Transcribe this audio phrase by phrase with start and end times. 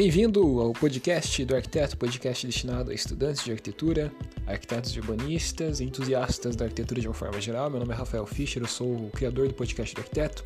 [0.00, 4.12] Bem-vindo ao podcast do Arquiteto, podcast destinado a estudantes de arquitetura,
[4.46, 7.68] arquitetos urbanistas e entusiastas da arquitetura de uma forma geral.
[7.68, 10.44] Meu nome é Rafael Fischer, eu sou o criador do podcast do Arquiteto.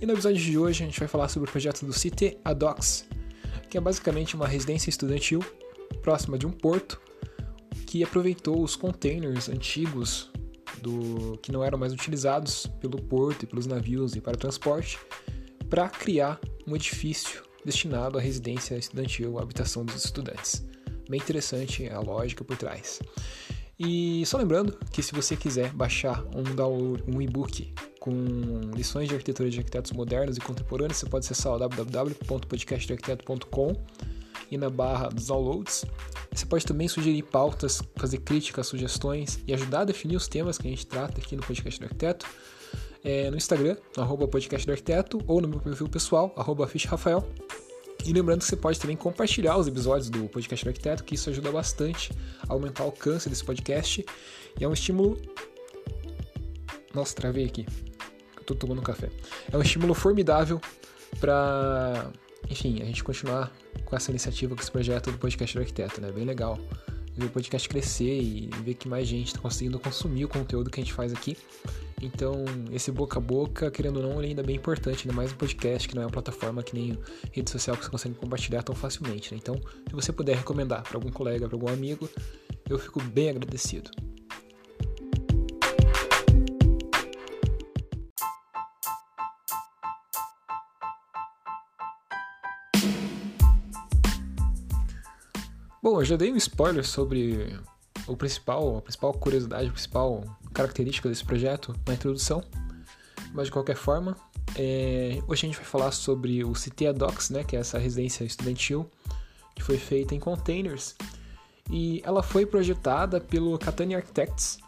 [0.00, 3.04] E no episódio de hoje a gente vai falar sobre o projeto do Cité Adox,
[3.68, 5.44] que é basicamente uma residência estudantil
[6.00, 7.00] próxima de um porto
[7.88, 10.30] que aproveitou os containers antigos
[10.80, 14.96] do que não eram mais utilizados pelo porto e pelos navios e para transporte
[15.68, 20.64] para criar um edifício destinado à residência estudantil, à habitação dos estudantes.
[21.08, 23.00] Bem interessante a lógica por trás.
[23.78, 26.42] E só lembrando que se você quiser baixar um,
[27.14, 28.10] um e-book com
[28.74, 33.76] lições de arquitetura de arquitetos modernos e contemporâneos, você pode acessar o www.podcastarquiteto.com
[34.50, 35.84] e na barra dos downloads.
[36.32, 40.66] Você pode também sugerir pautas, fazer críticas, sugestões e ajudar a definir os temas que
[40.66, 42.26] a gente trata aqui no Podcast do Arquiteto.
[43.04, 47.24] É, no Instagram, arroba podcast do arquiteto, ou no meu perfil pessoal, arroba Rafael.
[48.06, 51.50] E lembrando que você pode também compartilhar os episódios do Podcast Arquiteto, que isso ajuda
[51.50, 52.12] bastante
[52.48, 54.06] a aumentar o alcance desse podcast.
[54.60, 55.20] E é um estímulo.
[56.94, 57.66] Nossa, travei aqui.
[58.36, 59.10] Eu tô tomando um café.
[59.52, 60.60] É um estímulo formidável
[61.18, 62.12] para,
[62.48, 63.52] enfim, a gente continuar
[63.84, 66.12] com essa iniciativa, com esse projeto do Podcast do Arquiteto, né?
[66.12, 66.60] Bem legal
[67.16, 70.78] ver o podcast crescer e ver que mais gente está conseguindo consumir o conteúdo que
[70.78, 71.36] a gente faz aqui.
[72.02, 75.32] Então, esse boca a boca, querendo ou não, ele ainda é bem importante, ainda mais
[75.32, 76.98] um podcast, que não é uma plataforma que nem
[77.32, 79.32] rede social que você consegue compartilhar tão facilmente.
[79.32, 79.40] Né?
[79.42, 79.56] Então,
[79.88, 82.08] se você puder recomendar para algum colega, para algum amigo,
[82.68, 83.90] eu fico bem agradecido.
[95.82, 97.58] Bom, eu já dei um spoiler sobre
[98.06, 100.24] o principal, a principal curiosidade, a principal
[100.56, 102.42] característica desse projeto na introdução,
[103.34, 104.16] mas de qualquer forma,
[104.56, 108.24] é, hoje a gente vai falar sobre o Citea Docs, né, que é essa residência
[108.24, 108.90] estudantil
[109.54, 110.94] que foi feita em containers
[111.70, 114.58] e ela foi projetada pelo Catania Architects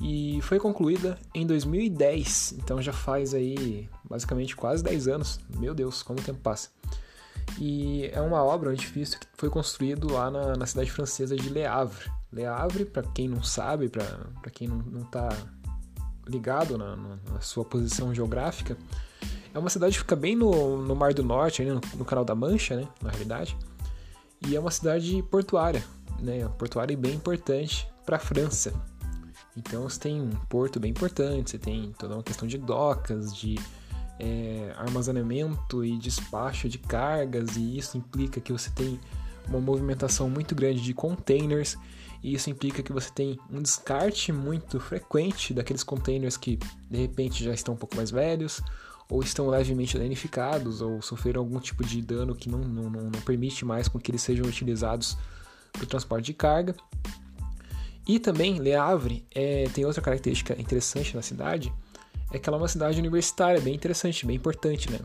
[0.00, 5.40] e foi concluída em 2010, então já faz aí basicamente quase 10 anos.
[5.58, 6.70] Meu Deus, como o tempo passa.
[7.58, 11.50] E é uma obra, um edifício que foi construído lá na, na cidade francesa de
[11.50, 12.10] Le Havre.
[12.32, 15.28] Le Havre, para quem não sabe, para quem não está
[16.26, 18.76] ligado na, na, sua posição geográfica,
[19.52, 22.34] é uma cidade que fica bem no, no Mar do Norte, no, no Canal da
[22.34, 23.56] Mancha, né, na realidade.
[24.46, 25.82] E é uma cidade portuária,
[26.20, 28.72] né, portuária bem importante para a França.
[29.56, 33.58] Então você tem um porto bem importante, você tem toda uma questão de docas, de
[34.20, 39.00] é, armazenamento e despacho de cargas, e isso implica que você tem
[39.48, 41.76] uma movimentação muito grande de containers,
[42.22, 46.58] e isso implica que você tem um descarte muito frequente daqueles containers que
[46.90, 48.60] de repente já estão um pouco mais velhos,
[49.08, 53.64] ou estão levemente danificados, ou sofreram algum tipo de dano que não, não, não permite
[53.64, 55.16] mais com que eles sejam utilizados
[55.72, 56.74] para o transporte de carga.
[58.06, 61.72] E também Le Havre é, tem outra característica interessante na cidade,
[62.32, 64.98] é que ela é uma cidade universitária, bem interessante, bem importante, né?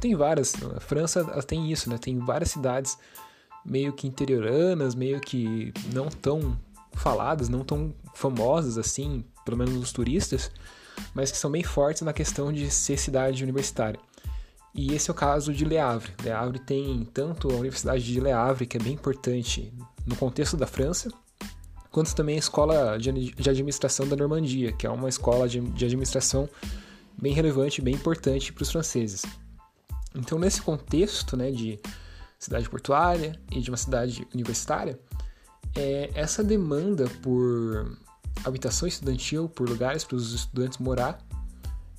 [0.00, 1.98] Tem várias, a França tem isso, né?
[1.98, 2.98] Tem várias cidades
[3.66, 6.58] meio que interioranas, meio que não tão
[6.94, 10.50] faladas, não tão famosas assim, pelo menos os turistas,
[11.14, 14.00] mas que são bem fortes na questão de ser cidade universitária.
[14.74, 16.12] E esse é o caso de Le Havre.
[16.22, 19.72] Le Havre tem tanto a Universidade de Le Havre, que é bem importante
[20.06, 21.10] no contexto da França,
[21.90, 26.48] quanto também a Escola de Administração da Normandia, que é uma escola de administração
[27.16, 29.24] bem relevante, bem importante para os franceses.
[30.14, 31.78] Então, nesse contexto né, de
[32.38, 34.98] cidade portuária e de uma cidade universitária,
[35.74, 37.98] é, essa demanda por
[38.44, 41.18] habitação estudantil, por lugares para os estudantes morar,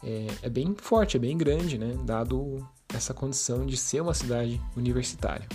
[0.03, 4.61] é, é bem forte, é bem grande, né, dado essa condição de ser uma cidade
[4.75, 5.47] universitária.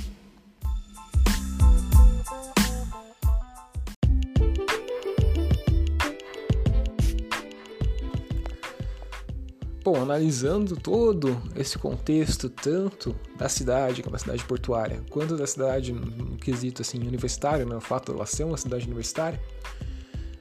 [9.92, 15.46] Bom, analisando todo esse contexto, tanto da cidade, que é uma cidade portuária, quanto da
[15.46, 19.38] cidade no quesito assim, universitário, né, o fato de ela ser uma cidade universitária,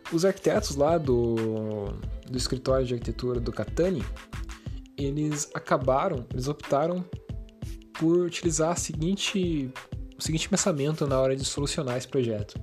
[0.10, 1.36] os arquitetos lá do,
[2.30, 4.06] do escritório de arquitetura do Catani,
[4.98, 7.04] eles acabaram, eles optaram
[8.00, 9.70] por utilizar a seguinte,
[10.18, 12.58] o seguinte pensamento na hora de solucionar esse projeto.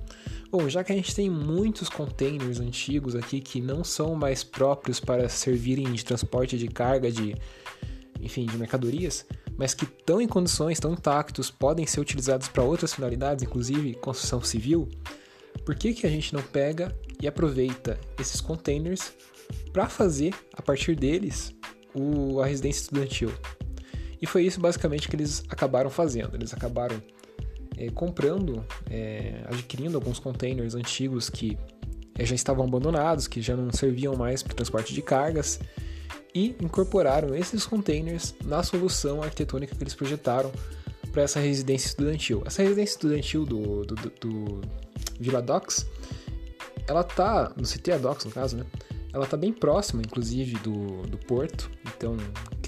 [0.51, 4.99] Bom, já que a gente tem muitos containers antigos aqui que não são mais próprios
[4.99, 7.35] para servirem de transporte de carga de,
[8.19, 12.95] enfim, de mercadorias, mas que estão em condições, estão intactos, podem ser utilizados para outras
[12.95, 14.89] finalidades, inclusive construção civil,
[15.63, 19.13] por que, que a gente não pega e aproveita esses containers
[19.71, 21.53] para fazer, a partir deles,
[21.93, 23.31] o, a residência estudantil?
[24.19, 26.35] E foi isso basicamente que eles acabaram fazendo.
[26.35, 26.99] Eles acabaram
[27.79, 31.57] é, comprando, é, adquirindo alguns containers antigos que
[32.17, 35.61] é, já estavam abandonados, que já não serviam mais para transporte de cargas,
[36.35, 40.51] e incorporaram esses containers na solução arquitetônica que eles projetaram
[41.13, 42.43] para essa residência estudantil.
[42.45, 44.61] Essa residência estudantil do, do, do, do
[45.17, 45.87] Villa Docks,
[46.85, 48.65] ela tá, no CTA Docks no caso, né?
[49.11, 52.15] Ela tá bem próxima, inclusive, do, do porto, então,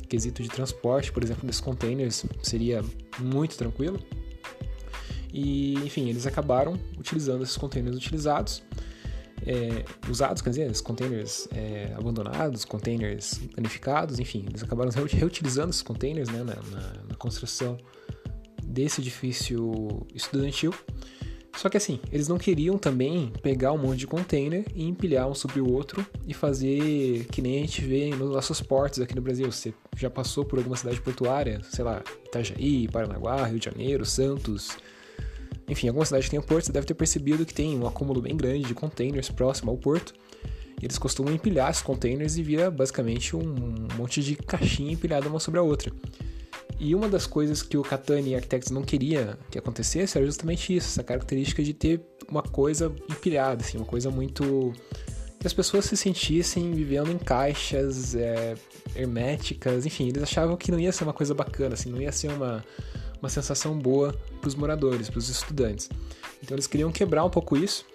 [0.10, 2.84] quesito de transporte, por exemplo, desses containers seria
[3.20, 4.00] muito tranquilo.
[5.34, 8.64] E, enfim, eles acabaram utilizando esses containers utilizados,
[9.46, 16.30] é, usados, quer dizer, containers é, abandonados, containers danificados, enfim, eles acabaram reutilizando esses containers
[16.30, 17.78] né, na, na, na construção
[18.64, 20.74] desse edifício estudantil.
[21.56, 25.36] Só que assim, eles não queriam também pegar um monte de container e empilhar um
[25.36, 29.22] sobre o outro e fazer que nem a gente vê nos nossos portos aqui no
[29.22, 29.52] Brasil.
[29.52, 34.78] Você já passou por alguma cidade portuária, sei lá, Itajaí, Paranaguá, Rio de Janeiro, Santos,
[35.68, 38.22] enfim, alguma cidade que tem um porto, você deve ter percebido que tem um acúmulo
[38.22, 40.14] bem grande de containers próximo ao porto.
[40.82, 45.60] Eles costumam empilhar esses containers e vira basicamente um monte de caixinha empilhada uma sobre
[45.60, 45.92] a outra.
[46.80, 50.88] E uma das coisas que o Katani Architects não queria que acontecesse era justamente isso,
[50.88, 54.74] essa característica de ter uma coisa empilhada, assim, uma coisa muito
[55.40, 58.56] que as pessoas se sentissem vivendo em caixas é,
[58.96, 62.30] herméticas, enfim, eles achavam que não ia ser uma coisa bacana, assim, não ia ser
[62.30, 62.64] uma,
[63.22, 65.90] uma sensação boa para os moradores, para os estudantes.
[66.44, 67.86] Então eles queriam quebrar um pouco isso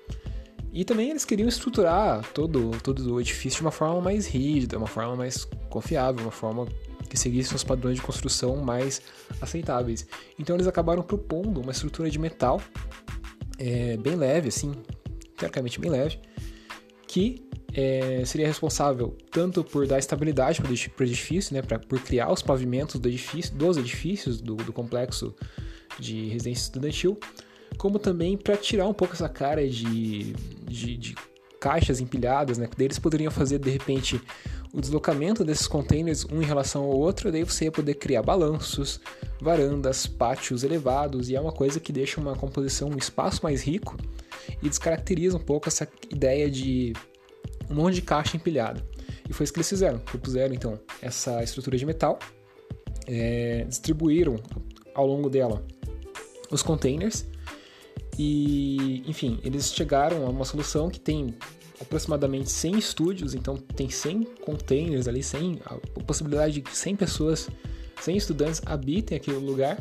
[0.73, 4.87] e também eles queriam estruturar todo, todo o edifício de uma forma mais rígida, uma
[4.87, 6.67] forma mais confiável, uma forma
[7.09, 9.01] que seguisse os padrões de construção mais
[9.41, 10.07] aceitáveis.
[10.39, 12.61] Então eles acabaram propondo uma estrutura de metal
[13.59, 14.75] é, bem leve, assim,
[15.37, 16.19] teoricamente bem leve,
[17.07, 17.46] que
[17.77, 22.41] é, seria responsável tanto por dar estabilidade para o edifício, né, pra, por criar os
[22.41, 25.35] pavimentos do edifício, dos edifícios do, do complexo
[25.99, 27.19] de residência estudantil,
[27.77, 30.33] como também para tirar um pouco essa cara de,
[30.67, 31.15] de, de
[31.61, 34.19] caixas empilhadas, né, que eles poderiam fazer de repente
[34.73, 39.01] o deslocamento desses containers um em relação ao outro, daí você ia poder criar balanços,
[39.39, 43.99] varandas, pátios elevados, e é uma coisa que deixa uma composição, um espaço mais rico
[44.63, 46.95] e descaracteriza um pouco essa ideia de
[47.71, 48.85] um monte de caixa empilhada.
[49.29, 49.99] E foi isso que eles fizeram.
[49.99, 52.19] Propuseram então essa estrutura de metal,
[53.07, 54.37] é, distribuíram
[54.95, 55.65] ao longo dela
[56.51, 57.27] os containers
[58.19, 61.35] e, enfim, eles chegaram a uma solução que tem
[61.81, 67.51] aproximadamente 100 estúdios, então tem 100 containers ali, 100, a possibilidade de que 100 pessoas,
[68.01, 69.79] 100 estudantes habitem aquele lugar,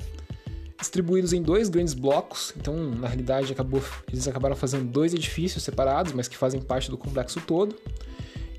[0.80, 2.54] distribuídos em dois grandes blocos.
[2.57, 6.98] Então, na realidade, acabou, eles acabaram fazendo dois edifícios separados, mas que fazem parte do
[6.98, 7.75] complexo todo.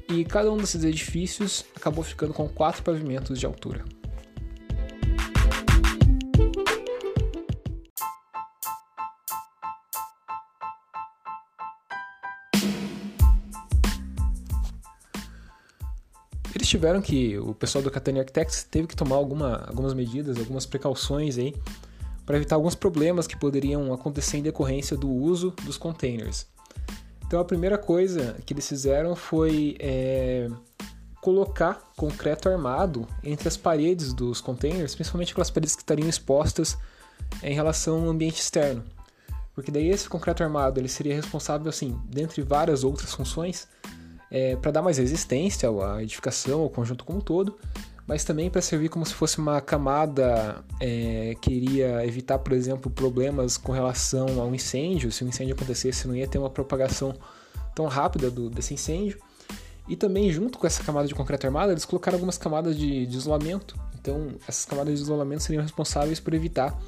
[0.09, 3.85] E cada um desses edifícios acabou ficando com quatro pavimentos de altura.
[16.67, 20.67] eles tiveram que, o pessoal do Catania Architects teve que tomar alguma, algumas medidas, algumas
[20.67, 21.55] precauções aí
[22.27, 26.47] para evitar alguns problemas que poderiam acontecer em decorrência do uso dos containers.
[27.25, 30.49] Então a primeira coisa que eles fizeram foi é,
[31.21, 36.77] colocar concreto armado entre as paredes dos containers, principalmente aquelas paredes que estariam expostas
[37.43, 38.85] em relação ao ambiente externo.
[39.55, 43.67] Porque daí esse concreto armado ele seria responsável, assim, dentre várias outras funções,
[44.31, 47.57] é, para dar mais resistência à edificação, ao conjunto como um todo,
[48.07, 52.91] mas também para servir como se fosse uma camada é, que iria evitar, por exemplo,
[52.91, 55.11] problemas com relação ao incêndio.
[55.11, 57.15] Se um incêndio acontecesse, não ia ter uma propagação
[57.75, 59.19] tão rápida do, desse incêndio.
[59.89, 63.17] E também, junto com essa camada de concreto armado, eles colocaram algumas camadas de, de
[63.17, 63.77] isolamento.
[64.01, 66.79] Então, essas camadas de isolamento seriam responsáveis por evitar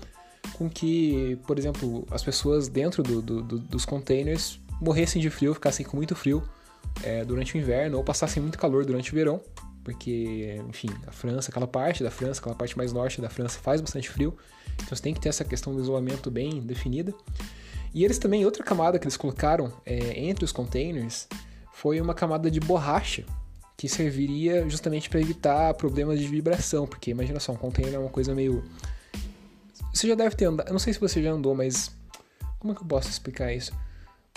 [0.56, 5.52] com que, por exemplo, as pessoas dentro do, do, do, dos containers morressem de frio,
[5.52, 6.42] ficassem com muito frio
[7.02, 9.40] é, durante o inverno ou passassem muito calor durante o verão,
[9.88, 13.80] porque, enfim, a França, aquela parte da França, aquela parte mais norte da França faz
[13.80, 14.36] bastante frio,
[14.74, 17.14] então você tem que ter essa questão do isolamento bem definida.
[17.94, 21.26] E eles também, outra camada que eles colocaram é, entre os containers
[21.72, 23.24] foi uma camada de borracha,
[23.78, 28.10] que serviria justamente para evitar problemas de vibração, porque imagina só, um container é uma
[28.10, 28.62] coisa meio.
[29.94, 31.90] Você já deve ter andado, eu não sei se você já andou, mas
[32.58, 33.72] como é que eu posso explicar isso?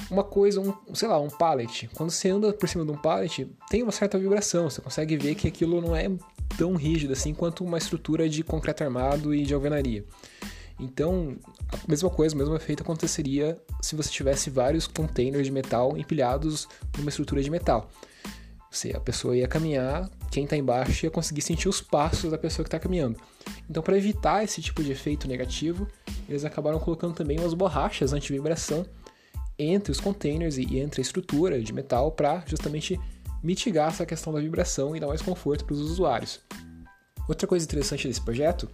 [0.10, 1.89] Uma coisa, um, sei lá, um pallet.
[1.96, 4.70] Quando você anda por cima de um pallet, tem uma certa vibração.
[4.70, 6.10] Você consegue ver que aquilo não é
[6.58, 10.05] tão rígido assim quanto uma estrutura de concreto armado e de alvenaria.
[10.79, 11.38] Então,
[11.72, 16.67] a mesma coisa, o mesmo efeito aconteceria se você tivesse vários containers de metal empilhados
[16.98, 17.89] numa estrutura de metal.
[18.72, 22.63] Você, a pessoa ia caminhar, quem está embaixo ia conseguir sentir os passos da pessoa
[22.63, 23.20] que está caminhando.
[23.70, 25.88] Então, para evitar esse tipo de efeito negativo,
[26.27, 28.86] eles acabaram colocando também umas borrachas anti-vibração
[29.58, 33.00] entre os containers e entre a estrutura de metal para justamente
[33.43, 36.39] mitigar essa questão da vibração e dar mais conforto para os usuários.
[37.27, 38.70] Outra coisa interessante desse projeto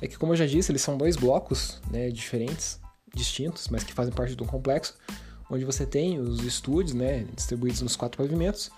[0.00, 2.80] é que, como eu já disse, eles são dois blocos né, diferentes,
[3.14, 4.96] distintos, mas que fazem parte de um complexo,
[5.50, 8.70] onde você tem os estúdios né, distribuídos nos quatro pavimentos,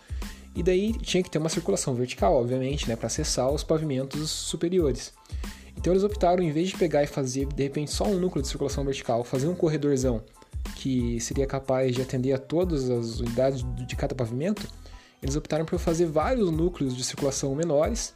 [0.54, 5.12] e daí tinha que ter uma circulação vertical, obviamente, né, para acessar os pavimentos superiores.
[5.76, 8.48] Então eles optaram, em vez de pegar e fazer de repente só um núcleo de
[8.48, 10.22] circulação vertical, fazer um corredorzão
[10.76, 14.66] que seria capaz de atender a todas as unidades de cada pavimento,
[15.22, 18.14] eles optaram por fazer vários núcleos de circulação menores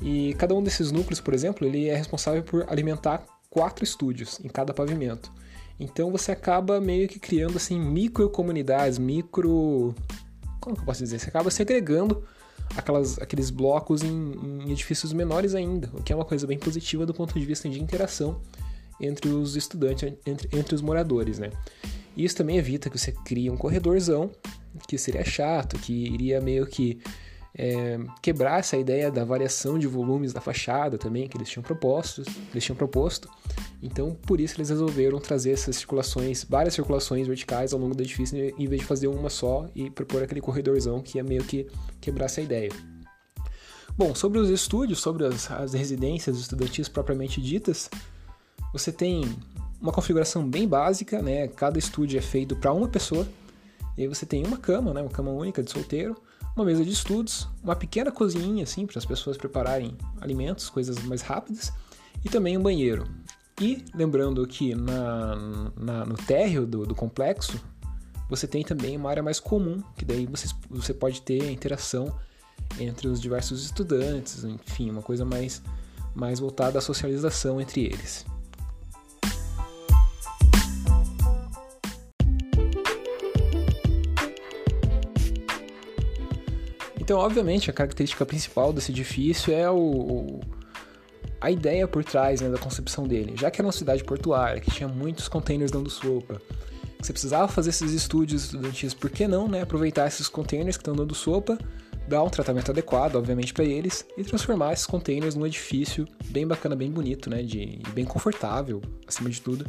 [0.00, 4.48] e cada um desses núcleos, por exemplo, ele é responsável por alimentar quatro estúdios em
[4.48, 5.32] cada pavimento.
[5.80, 9.94] Então você acaba meio que criando assim micro comunidades, micro
[10.60, 11.18] como que eu posso dizer?
[11.18, 12.24] Você acaba segregando
[12.76, 14.32] aquelas, aqueles blocos em,
[14.64, 17.68] em edifícios menores ainda, o que é uma coisa bem positiva do ponto de vista
[17.68, 18.40] de interação
[19.00, 21.50] entre os estudantes, entre, entre os moradores, né?
[22.16, 24.30] Isso também evita que você crie um corredorzão
[24.88, 26.98] que seria chato, que iria meio que
[27.58, 32.22] é, quebrar essa ideia da variação de volumes da fachada também que eles tinham proposto,
[32.52, 33.28] eles tinham proposto.
[33.82, 38.36] Então, por isso eles resolveram trazer essas circulações, várias circulações verticais ao longo do edifício,
[38.36, 41.66] em vez de fazer uma só e propor aquele corredorzão que ia meio que
[42.00, 42.70] quebrar essa ideia.
[43.96, 47.88] Bom, sobre os estúdios, sobre as, as residências estudantis propriamente ditas,
[48.76, 49.22] você tem
[49.80, 51.48] uma configuração bem básica, né?
[51.48, 53.26] Cada estúdio é feito para uma pessoa.
[53.96, 55.00] E aí você tem uma cama, né?
[55.00, 56.16] Uma cama única de solteiro,
[56.54, 61.22] uma mesa de estudos, uma pequena cozinha assim para as pessoas prepararem alimentos, coisas mais
[61.22, 61.72] rápidas,
[62.24, 63.06] e também um banheiro.
[63.60, 67.58] E lembrando que na, na no térreo do, do, complexo
[68.28, 72.14] você tem também uma área mais comum, que daí você, você pode ter interação
[72.78, 75.62] entre os diversos estudantes, enfim, uma coisa mais,
[76.14, 78.26] mais voltada à socialização entre eles.
[87.06, 90.40] Então, obviamente, a característica principal desse edifício é o, o
[91.40, 93.34] a ideia por trás né, da concepção dele.
[93.36, 96.42] Já que era uma cidade portuária, que tinha muitos containers dando sopa,
[97.00, 100.96] você precisava fazer esses estúdios estudantis, por que não né, aproveitar esses containers que estão
[100.96, 101.56] dando sopa,
[102.08, 106.74] dar um tratamento adequado, obviamente, para eles, e transformar esses containers num edifício bem bacana,
[106.74, 109.64] bem bonito, né, de, bem confortável, acima de tudo,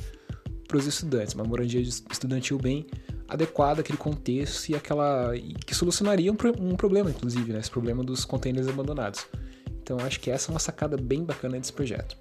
[0.67, 1.33] para os estudantes.
[1.33, 2.85] Uma moradia estudantil bem
[3.27, 5.31] adequada àquele contexto e aquela
[5.65, 7.59] que solucionaria um, um problema, inclusive, né?
[7.59, 9.25] esse problema dos containers abandonados.
[9.81, 12.17] Então acho que essa é uma sacada bem bacana desse projeto.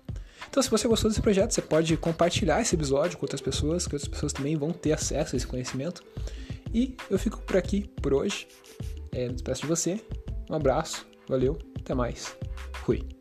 [0.48, 3.94] Então, se você gostou desse projeto, você pode compartilhar esse episódio com outras pessoas, que
[3.94, 6.02] outras pessoas também vão ter acesso a esse conhecimento.
[6.72, 8.46] E eu fico por aqui por hoje.
[9.12, 10.00] É, despeço de você.
[10.48, 12.36] Um abraço, valeu, até mais.
[12.84, 13.15] Fui.